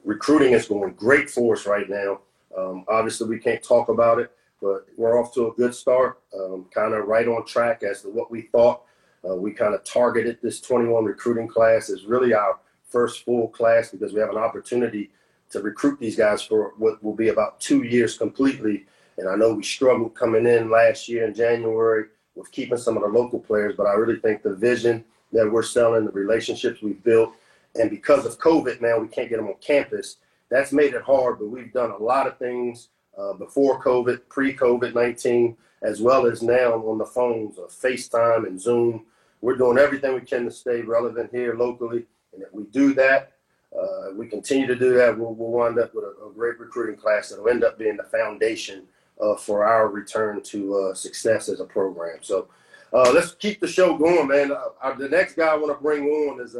[0.03, 2.19] recruiting is going great for us right now.
[2.57, 4.31] Um, obviously, we can't talk about it,
[4.61, 8.09] but we're off to a good start, um, kind of right on track as to
[8.09, 8.83] what we thought.
[9.27, 12.59] Uh, we kind of targeted this 21 recruiting class as really our
[12.91, 15.09] first full class because we have an opportunity
[15.49, 18.85] to recruit these guys for what will be about two years completely.
[19.17, 23.03] And I know we struggled coming in last year in January with keeping some of
[23.03, 27.03] the local players, but I really think the vision that we're selling, the relationships we've
[27.03, 27.33] built,
[27.75, 30.17] and because of COVID, man, we can't get them on campus.
[30.49, 34.55] That's made it hard, but we've done a lot of things uh, before COVID, pre
[34.55, 39.05] COVID 19, as well as now on the phones of FaceTime and Zoom.
[39.41, 42.05] We're doing everything we can to stay relevant here locally.
[42.33, 43.33] And if we do that,
[43.77, 46.97] uh, we continue to do that, we'll, we'll wind up with a, a, great recruiting
[46.97, 48.83] class that will end up being the foundation
[49.21, 52.17] uh, for our return to uh, success as a program.
[52.21, 52.49] So
[52.91, 54.51] uh, let's keep the show going, man.
[54.51, 56.57] Uh, the next guy I want to bring on is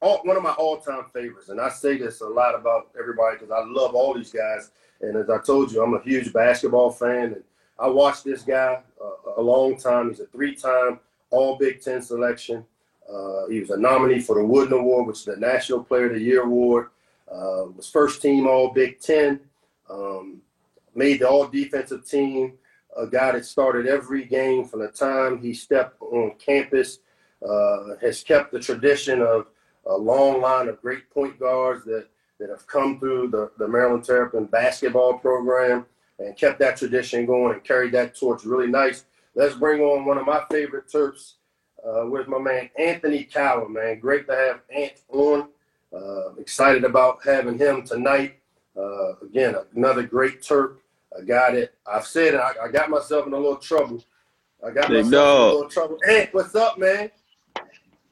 [0.00, 3.50] all, one of my all-time favorites, and I say this a lot about everybody because
[3.50, 4.70] I love all these guys.
[5.00, 7.42] And as I told you, I'm a huge basketball fan, and
[7.78, 10.08] I watched this guy uh, a long time.
[10.08, 12.64] He's a three-time All Big Ten selection.
[13.12, 16.14] Uh, he was a nominee for the Wooden Award, which is the National Player of
[16.14, 16.88] the Year award.
[17.30, 19.40] Uh, was first team All Big Ten.
[19.88, 20.42] Um,
[20.94, 22.54] made the All Defensive Team
[22.96, 26.98] a guy that started every game from the time he stepped on campus,
[27.48, 29.46] uh, has kept the tradition of
[29.86, 32.06] a long line of great point guards that,
[32.38, 35.86] that have come through the, the Maryland Terrapin basketball program
[36.18, 39.04] and kept that tradition going and carried that torch really nice.
[39.34, 41.34] Let's bring on one of my favorite Terps
[41.86, 43.98] uh, with my man Anthony Cowan, man.
[43.98, 45.48] Great to have Ant on.
[45.92, 48.38] Uh, excited about having him tonight.
[48.76, 50.76] Uh, again, another great Terp
[51.16, 54.02] a guy that I've said I, I got myself in a little trouble.
[54.64, 55.40] I got big myself dog.
[55.40, 55.98] in a little trouble.
[56.04, 57.10] Hey, what's up, man?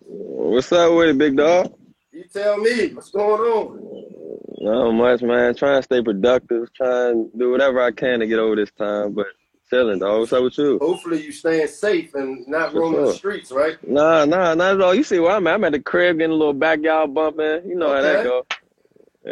[0.00, 1.74] What's up with it, big dog?
[2.12, 3.98] You tell me what's going on.
[4.60, 5.54] Not much, man.
[5.54, 9.12] Trying to stay productive, trying to do whatever I can to get over this time,
[9.12, 9.26] but
[9.70, 10.20] chilling, dog.
[10.20, 10.78] What's up with you?
[10.80, 13.76] Hopefully you staying safe and not For roaming the streets, right?
[13.86, 14.94] Nah, nah, not at all.
[14.94, 15.54] You see where I'm at?
[15.54, 17.68] I'm at the crib getting a little backyard bumping.
[17.68, 18.28] You know how that Okay.
[18.28, 18.46] go.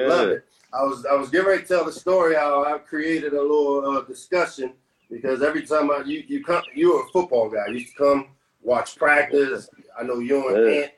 [0.08, 0.44] Love it.
[0.72, 3.96] I was I was getting ready to tell the story how I created a little
[3.96, 4.74] uh, discussion
[5.10, 7.66] because every time I you you come you're a football guy.
[7.68, 8.28] You used to come
[8.62, 9.70] watch practice.
[9.98, 10.80] I know you and Yeah.
[10.82, 10.92] Ant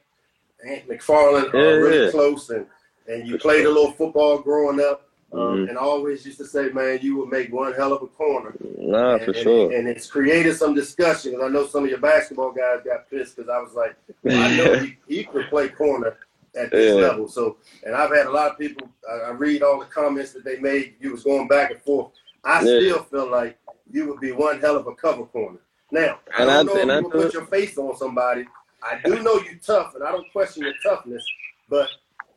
[0.69, 2.11] Ant McFarland Yeah, are really yeah.
[2.11, 2.67] close and
[3.07, 3.71] and you played sure.
[3.71, 5.08] a little football growing up.
[5.33, 5.69] Um, Mhm.
[5.69, 8.55] and I always used to say, man, you would make one hell of a corner.
[8.79, 9.73] Nah, and, for and- sure.
[9.73, 11.33] and it's created some discussion.
[11.35, 14.57] 'cause I know some of your basketball guys got pissed because I was like, I
[14.57, 16.17] know he, he could play corner
[16.57, 17.01] at this Yeah.
[17.09, 17.29] level.
[17.29, 18.89] So, and I've had a lot of people.
[19.11, 20.95] I, I read all the comments that they made.
[20.99, 22.13] You was going back and forth.
[22.45, 22.81] I Yeah.
[22.81, 23.59] still feel like
[23.91, 25.59] you would be one hell of a cover corner.
[25.91, 28.47] Now, I And don't I- know if you put your face on somebody.
[28.83, 31.25] I do know you're tough, and I don't question your toughness,
[31.69, 31.89] but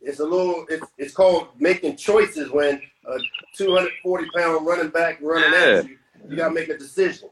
[0.02, 0.66] it's a little.
[0.68, 3.18] It's it's called making choices when a
[3.56, 5.98] 240 pound running back running at you.
[6.28, 7.28] You got to make a decision.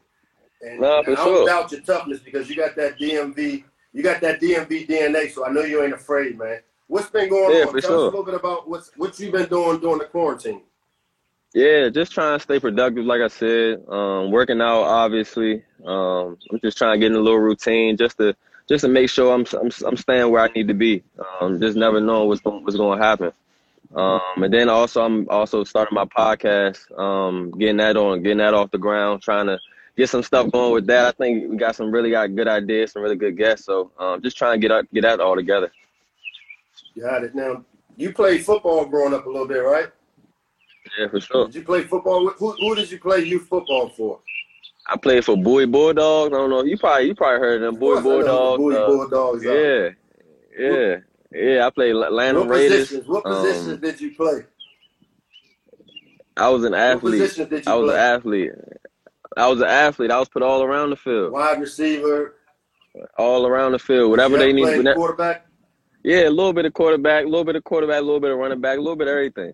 [0.61, 1.45] And, Nah, for and I don't sure.
[1.47, 3.63] doubt your toughness because you got that DMV.
[3.93, 6.59] You got that DMV DNA, so I know you ain't afraid, man.
[6.87, 7.73] What's been going Yeah, on?
[7.81, 10.61] Tell us a little bit about what's what you've been doing during the quarantine.
[11.53, 13.83] Yeah, just trying to stay productive, like I said.
[13.89, 15.63] Um, working out, obviously.
[15.85, 18.35] Um, I'm just trying to get in a little routine, just to
[18.71, 21.03] just to make sure I'm I'm, I'm staying where I need to be.
[21.41, 23.31] Um, just never knowing what's going, what's going to happen.
[23.93, 28.53] Um, and then also I'm also starting my podcast, um, getting that on, getting that
[28.53, 29.59] off the ground, trying to
[29.97, 31.05] get some stuff going with that.
[31.07, 33.65] I think we got some really got good ideas, some really good guests.
[33.65, 35.69] So um, just trying to get out, get that all together.
[36.97, 37.35] Got it.
[37.35, 37.65] Now,
[37.97, 39.89] you played football growing up a little bit, right?
[40.97, 41.45] Yeah, for sure.
[41.47, 42.25] Did you play football?
[42.25, 44.19] with- Who, who did you play youth football for?
[44.87, 46.33] I played for Bowie Bulldogs.
[46.33, 46.63] I don't know.
[46.63, 48.75] You probably you probably heard of them Bowie Of course I know who Bulldogs.
[48.77, 49.43] uh, Bulldogs.
[49.43, 49.89] Yeah,
[50.59, 50.95] yeah,
[51.31, 51.65] yeah.
[51.65, 52.87] I played Atlanta What Raiders.
[52.87, 53.07] positions?
[53.07, 54.45] What positions Um, did you play?
[56.37, 57.35] I was an What athlete.
[57.35, 58.51] did you I was an athlete.
[59.37, 60.11] I was an athlete.
[60.11, 62.35] I was put all around the field, Wide receiver.
[63.17, 64.09] all around the field.
[64.09, 64.63] Whatever they need.
[64.63, 65.45] play whenever- quarterback.
[66.03, 68.37] Yeah, a little bit of quarterback, a little bit of quarterback, a little bit of
[68.39, 69.53] running back, a little bit of everything.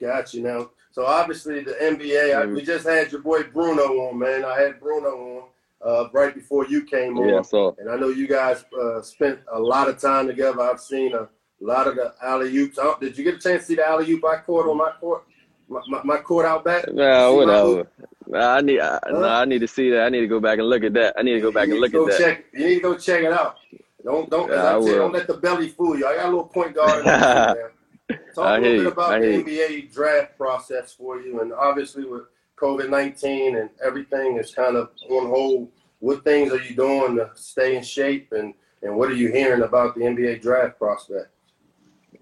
[0.00, 0.70] Got you now.
[0.98, 2.34] So obviously the NBA.
[2.34, 4.44] I, we just had your boy Bruno on, man.
[4.44, 5.42] I had Bruno on
[5.80, 7.28] uh, right before you came on.
[7.28, 10.60] Yeah, so And I know you guys uh, spent a lot of time together.
[10.60, 11.28] I've seen a
[11.60, 12.80] lot of the alley oops.
[13.00, 15.22] Did you get a chance to see the alley oop I caught on my court?
[15.68, 16.92] My, my, my court out back?
[16.92, 17.86] nah, whatever.
[18.26, 20.02] Nah, I need, I, nah, I need to see that.
[20.04, 21.14] I need to go back and look at that.
[21.16, 22.18] I need to go back and look at that.
[22.18, 22.44] check.
[22.52, 23.54] You need to go check it out.
[24.02, 24.50] Don't don't.
[24.50, 26.08] Yeah, I I tell don't let the belly fool you.
[26.08, 27.04] I got a little point guard.
[28.08, 28.34] In there, man.
[28.34, 29.26] Talk a little bit about the.
[29.26, 32.22] NBA draft process for you, and obviously with
[32.56, 35.70] COVID nineteen and everything is kind of on hold.
[36.00, 39.62] What things are you doing to stay in shape, and and what are you hearing
[39.62, 41.28] about the NBA draft prospect?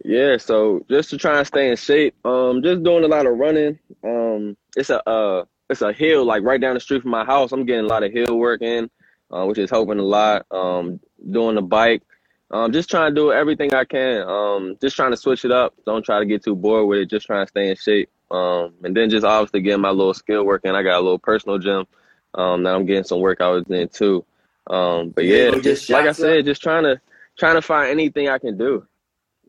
[0.04, 3.36] Yeah, so just to try and stay in shape, um, just doing a lot of
[3.36, 3.78] running.
[4.04, 7.52] Um, it's a uh, it's a hill like right down the street from my house.
[7.52, 8.90] I'm getting a lot of hill work in,
[9.30, 10.46] uh, which is helping a lot.
[10.50, 12.02] Um, doing the bike,
[12.50, 14.22] um, just trying to do everything I can.
[14.22, 15.74] Um, just trying to switch it up.
[15.84, 17.10] Don't try to get too bored with it.
[17.10, 18.08] Just trying to stay in shape.
[18.30, 20.74] Um, and then just obviously getting my little skill work in.
[20.74, 21.86] I got a little personal gym,
[22.34, 24.24] um, that I'm getting some workouts in too.
[24.68, 26.44] Um, but yeah, able to get just like I said, up?
[26.44, 27.00] just trying to
[27.38, 28.86] trying to find anything I can do.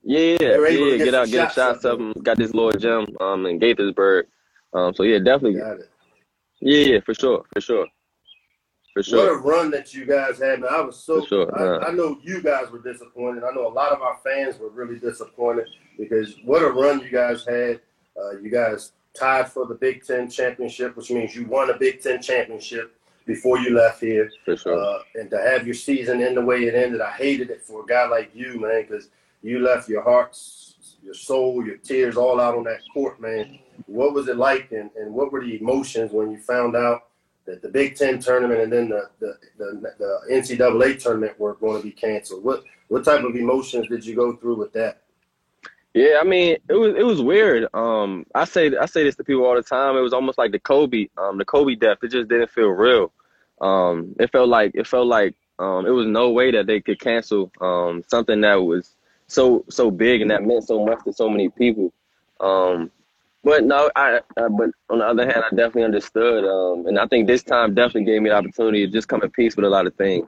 [0.03, 2.23] Yeah, You're yeah, get get out, get shots up, up.
[2.23, 4.23] Got this little gym um in Gaithersburg.
[4.73, 5.89] Um, so yeah, definitely, Got it.
[6.59, 7.87] yeah, yeah, for sure, for sure,
[9.03, 10.69] for What a run that you guys had, man.
[10.71, 11.49] I was so sure.
[11.57, 13.43] Uh, I, I know you guys were disappointed.
[13.43, 17.09] I know a lot of our fans were really disappointed because what a run you
[17.09, 17.81] guys had.
[18.19, 22.01] Uh, you guys tied for the Big Ten championship, which means you won a Big
[22.01, 24.31] Ten championship before you left here.
[24.45, 24.79] for sure.
[24.79, 27.83] Uh, and to have your season end the way it ended, I hated it for
[27.83, 29.09] a guy like you, man, because
[29.43, 30.39] you left your heart,
[31.03, 33.59] your soul, your tears all out on that court, man.
[33.85, 37.06] What was it like, and, and what were the emotions when you found out
[37.47, 41.81] that the Big Ten tournament and then the, the, the, the NCAA tournament were going
[41.81, 42.43] to be canceled?
[42.43, 45.01] What what type of emotions did you go through with that?
[45.93, 47.67] Yeah, I mean, it was it was weird.
[47.73, 49.97] Um, I say I say this to people all the time.
[49.97, 51.97] It was almost like the Kobe, um, the Kobe death.
[52.03, 53.11] It just didn't feel real.
[53.59, 56.99] Um, it felt like it felt like um, it was no way that they could
[56.99, 58.95] cancel um, something that was
[59.27, 61.91] so so big and that meant so much to so many people.
[62.39, 62.91] Um,
[63.43, 67.07] but no, I, I but on the other hand, I definitely understood, um, and I
[67.07, 69.69] think this time definitely gave me the opportunity to just come in peace with a
[69.69, 70.27] lot of things.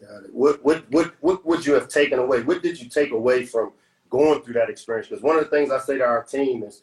[0.00, 0.34] Got it.
[0.34, 2.42] What what what what would you have taken away?
[2.42, 3.72] What did you take away from
[4.10, 5.08] going through that experience?
[5.08, 6.82] Because one of the things I say to our team is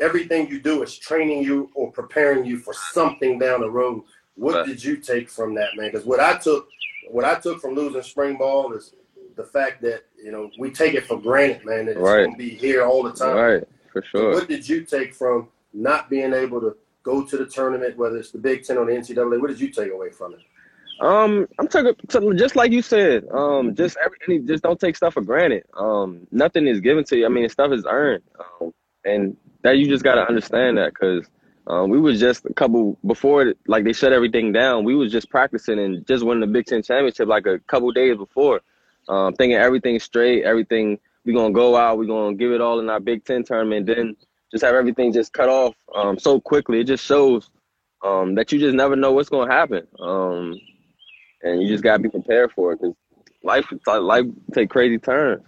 [0.00, 4.04] everything you do is training you or preparing you for something down the road.
[4.34, 4.66] What Right.
[4.66, 5.90] did you take from that, man?
[5.90, 6.68] Because what I took
[7.10, 8.94] what I took from losing spring ball is
[9.38, 11.86] the fact that you know we take it for granted, man.
[11.86, 12.24] That it's Right.
[12.24, 13.36] going to be here all the time.
[13.36, 14.32] Right, for sure.
[14.32, 18.32] what did you take from not being able to go to the tournament, whether it's
[18.32, 19.40] the Big Ten or the NCAA?
[19.40, 20.40] What did you take away from it?
[21.00, 21.94] Um, I'm taking
[22.36, 23.24] just like you said.
[23.32, 25.64] Um, just every just don't take stuff for granted.
[25.76, 27.24] Um, nothing is given to you.
[27.26, 28.24] I mean, stuff is earned.
[28.60, 28.74] Um,
[29.04, 31.24] and that you just gotta understand that because
[31.68, 34.84] um, we was just a couple before like they shut everything down.
[34.84, 38.16] We was just practicing and just winning the Big Ten championship like a couple days
[38.16, 38.60] before.
[39.08, 42.90] Um, thinking everything's straight, everything we're gonna go out, we're gonna give it all in
[42.90, 43.86] our Big Ten tournament.
[43.86, 44.16] Then
[44.50, 46.80] just have everything just cut off um, so quickly.
[46.80, 47.50] It just shows
[48.04, 49.86] um, that you just never know what's gonna happen.
[49.98, 50.58] Um,
[51.42, 52.94] and you just gotta be prepared for it because
[53.42, 55.42] life life take crazy turns.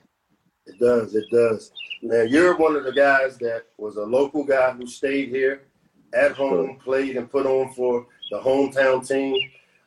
[0.67, 1.15] It does.
[1.15, 1.73] It does.
[2.03, 5.63] Now you're one of the guys that was a local guy who stayed here
[6.13, 9.37] at home, played and put on for the hometown team.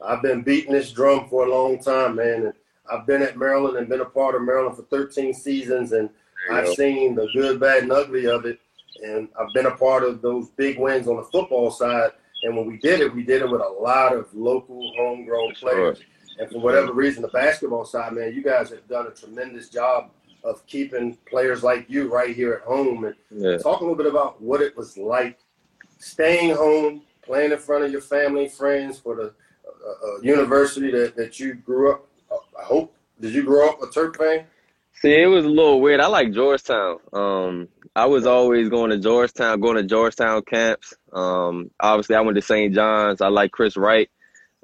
[0.05, 2.45] I've been beating this drum for a long time, man.
[2.45, 2.53] And
[2.91, 6.10] I've been at Maryland and been a part of Maryland for 13 seasons, and
[6.52, 6.74] I've go.
[6.74, 8.60] seen the good, bad, and ugly of it.
[9.04, 12.12] And I've been a part of those big wins on the football side.
[12.43, 15.69] And when we did it, we did it with a lot of local, homegrown Sure.
[15.72, 16.00] players.
[16.39, 20.12] And for whatever reason, the basketball side, man, you guys have done a tremendous job
[20.43, 23.06] of keeping players like you right here at home.
[23.06, 23.58] And Yeah.
[23.58, 25.39] talk a little bit about what it was like
[26.00, 29.34] staying home, playing in front of your family, friends for the
[29.65, 32.08] uh, uh, university that, that you grew up.
[32.56, 32.96] Uh, I hope.
[33.20, 34.46] Did you grow up a Terp fan?
[34.96, 36.00] See, it was a little weird.
[36.00, 36.98] I like Georgetown.
[37.12, 40.94] Um, I was always going to Georgetown, going to Georgetown camps.
[41.12, 42.74] Um, obviously, I went to St.
[42.74, 43.22] John's.
[43.22, 44.10] I like Chris Wright.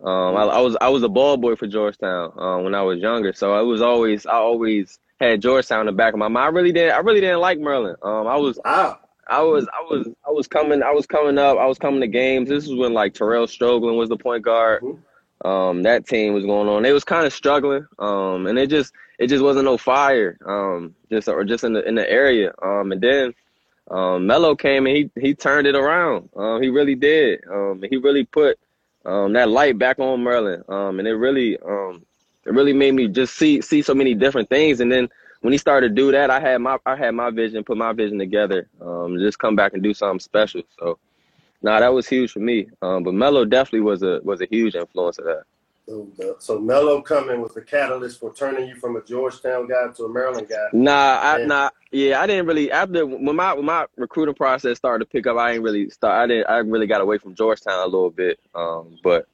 [0.03, 2.99] Um, I, I was I was a ball boy for Georgetown um, when I was
[2.99, 6.45] younger, so I was always I always had Georgetown in the back of my mind.
[6.45, 7.97] I really didn't I really didn't like Maryland.
[8.01, 8.99] Um, I was Wow.
[9.27, 11.57] I was I was I was coming I was coming up.
[11.57, 12.47] I was coming to games.
[12.47, 14.83] This was when like Terrell Stoglin was the point guard.
[15.45, 16.83] Um, that team was going on.
[16.83, 17.85] They was kind of struggling.
[17.97, 20.37] Um, and it just it just wasn't no fire.
[20.45, 22.53] Um, just or just in the in the area.
[22.61, 23.33] Um, and then
[23.89, 26.29] um, Melo came and he he turned it around.
[26.35, 27.43] Um, he really did.
[27.49, 28.59] Um, he really put
[29.05, 30.63] um that light back on Merlin.
[30.67, 32.05] Um, and it really um
[32.45, 34.79] it really made me just see see so many different things.
[34.79, 35.09] And then
[35.41, 37.93] when he started to do that, I had my I had my vision, put my
[37.93, 40.61] vision together, um, just come back and do something special.
[40.79, 40.97] So,
[41.61, 42.67] nah, that was huge for me.
[42.81, 45.43] Um, but Melo definitely was a was a huge influence of that.
[45.89, 50.05] So, so Melo coming was the catalyst for turning you from a Georgetown guy to
[50.05, 50.67] a Maryland guy.
[50.71, 51.45] Nah, I Yeah.
[51.47, 55.25] nah, yeah, I didn't really after when my when my recruiting process started to pick
[55.25, 56.13] up, I ain't really start.
[56.13, 56.47] I didn't.
[56.47, 58.39] I really got away from Georgetown a little bit.
[58.53, 59.27] Um, but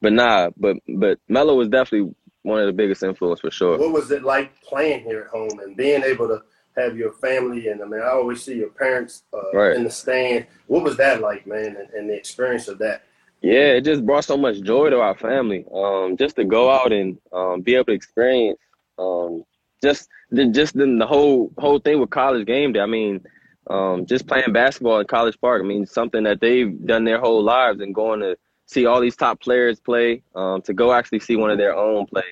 [0.00, 2.12] but nah, but but Melo was definitely
[2.42, 3.78] one of the biggest influence for sure.
[3.78, 6.42] What was it like playing here at home and being able to
[6.76, 9.76] have your family and I mean I always see your parents uh, Right.
[9.76, 10.46] in the stand.
[10.66, 13.02] What was that like, man, and, and the experience of that?
[13.42, 15.64] Yeah, it just brought so much joy to our family.
[15.74, 18.58] Um, just to go out and um, be able to experience
[18.98, 19.44] um,
[19.82, 22.80] just the just the, the whole whole thing with college game day.
[22.80, 23.20] I mean,
[23.68, 25.62] um, just playing basketball in College Park.
[25.62, 29.16] I mean, something that they've done their whole lives and going to see all these
[29.16, 30.22] top players play.
[30.34, 32.24] Um, to go actually see one of their own play.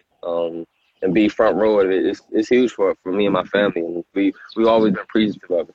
[1.03, 2.07] And be front row of it.
[2.07, 5.51] It's, it's huge for for me and my family, and we we always been appreciative
[5.51, 5.75] of it.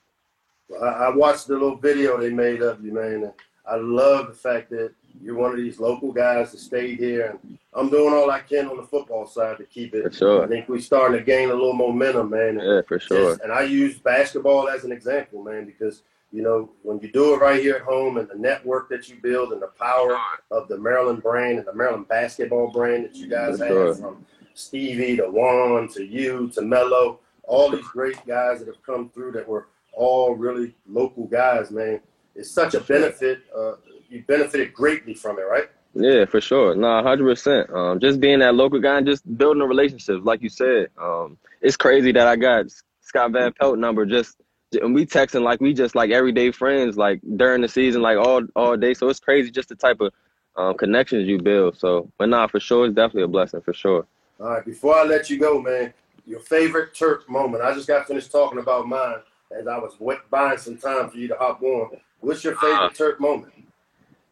[0.81, 3.31] I, I watched the little video they made of you, man, and
[3.65, 7.57] I love the fact that you're one of these local guys that stayed here, and
[7.73, 10.03] I'm doing all I can on the football side to keep it.
[10.03, 10.43] For sure.
[10.43, 12.59] I think we're starting to gain a little momentum, man.
[12.59, 13.31] and Yeah, for sure.
[13.31, 17.35] Just- and I use basketball as an example, man, because you know when you do
[17.35, 20.17] it right here at home and the network that you build and the power
[20.51, 23.95] of the Maryland brand and the Maryland basketball brand that you guys For have, sure.
[23.95, 29.09] from Stevie to Juan to you to Melo, all these great guys that have come
[29.09, 31.99] through that were all really local guys, man.
[32.35, 33.43] It's such a benefit.
[33.55, 33.73] Uh,
[34.09, 35.69] you benefited greatly from it, right?
[35.93, 36.75] Yeah, for sure.
[36.75, 37.69] No, hundred percent.
[37.69, 40.87] Um, just being that local guy and just building a relationship, like you said.
[40.99, 42.65] Um, it's crazy that I got
[43.01, 44.37] Scott Van Pelt number just,
[44.81, 48.41] and we texting like we just like everyday friends, like during the season, like all
[48.55, 48.95] all day.
[48.95, 50.11] So it's crazy just the type of
[50.55, 51.77] um, connections you build.
[51.77, 54.07] So, but nah, for sure, it's definitely a blessing for sure.
[54.43, 55.93] All right, before I let you go, man,
[56.25, 57.63] your favorite Terp moment.
[57.63, 59.19] I just got finished talking about mine
[59.57, 59.93] as I was
[60.29, 61.91] buying some time for you to hop on.
[62.19, 63.53] What's your favorite Uh, Terp moment?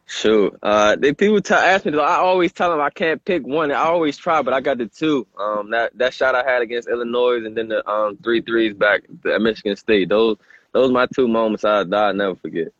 [0.07, 1.97] Shoot, uh, they people tell ask me.
[1.97, 3.71] I always tell them I can't pick one.
[3.71, 5.25] I always try, but I got the two.
[5.39, 9.03] Um, that that shot I had against Illinois, and then the um three threes back
[9.31, 10.09] at Michigan State.
[10.09, 10.35] Those
[10.73, 12.73] those my two moments I I never forget.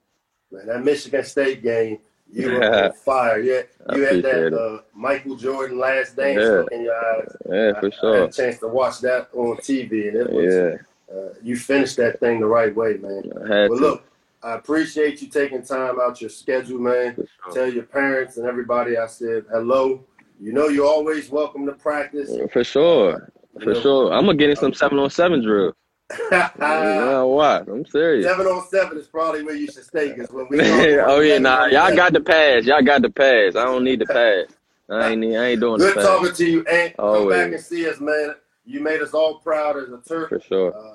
[0.52, 2.00] Man, that Michigan State game,
[2.32, 2.86] you were Yeah.
[2.88, 3.40] on fire.
[3.40, 6.50] Yeah, I you had that uh, Michael Jordan last dance Yeah.
[6.50, 7.36] look in your eyes.
[7.50, 8.16] Yeah, for I, I sure.
[8.22, 11.98] had a chance to watch that on TV, and it was Yeah, uh, you finished
[11.98, 13.24] that thing the right way, man.
[13.44, 13.86] I had Well, to.
[13.86, 14.04] look,
[14.44, 17.16] I appreciate you taking time out your schedule, man.
[17.16, 17.54] Sure.
[17.54, 20.04] Tell your parents and everybody I said hello.
[20.40, 22.32] You know you're always welcome to practice.
[22.52, 23.32] For sure.
[23.62, 24.12] For sure.
[24.12, 25.74] I'm gonna get in some seven on seven drill.
[26.32, 27.68] Yeah, what?
[27.68, 28.26] I'm serious.
[28.26, 30.60] Seven on seven is probably where you should stay because when we
[31.00, 32.66] Oh yeah, nah, y'all got the pass.
[32.66, 33.56] Y'all got the pass.
[33.56, 34.46] I don't need the pass.
[34.90, 36.06] I ain't I ain't doing Good the pass.
[36.06, 36.98] talking to you, Ant.
[36.98, 38.36] Come back and see us, man.
[38.66, 40.30] You made us all proud as a Terp.
[40.30, 40.76] For sure.
[40.76, 40.94] Uh,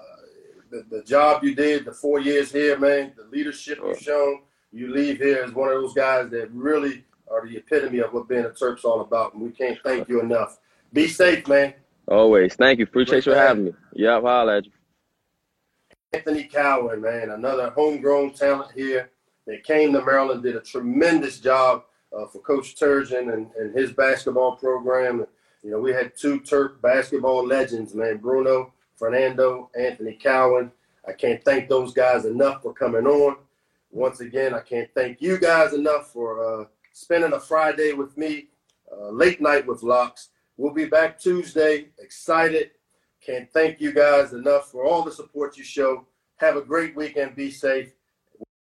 [0.71, 3.89] the, the job you did, the four years here, man, the leadership Sure.
[3.89, 4.41] you've shown,
[4.73, 8.29] you leave here as one of those guys that really are the epitome of what
[8.29, 9.35] being a Terp's all about.
[9.35, 10.59] And we can't thank you enough.
[10.93, 11.75] Be safe, man.
[12.09, 12.55] Always.
[12.55, 12.85] Thank you.
[12.85, 13.73] Appreciate Great you having me.
[13.95, 14.73] Yep, holla at you.
[16.13, 19.11] Anthony Cowan, man, another homegrown talent here.
[19.47, 21.85] that came to Maryland, did a tremendous job
[22.17, 25.27] uh, for Coach Turgeon and, and his basketball program.
[25.63, 30.73] You know, we had two Terp basketball legends, man, Bruno Fernando, Anthony Cowan.
[31.07, 33.37] I can't thank those guys enough for coming on.
[33.91, 38.49] Once again, I can't thank you guys enough for uh, spending a Friday with me,
[38.91, 40.31] uh, late night with Locks.
[40.57, 41.89] We'll be back Tuesday.
[41.99, 42.71] Excited.
[43.27, 46.07] Can't thank you guys enough for all the support you show.
[46.37, 47.35] Have a great weekend.
[47.35, 47.96] Be safe.